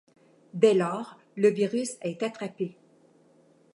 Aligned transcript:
Dès 0.55 0.73
lors, 0.73 1.19
le 1.35 1.49
virus 1.49 1.97
est 2.01 2.23
attrapé. 2.23 2.75